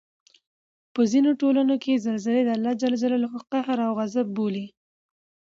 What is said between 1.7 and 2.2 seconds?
کې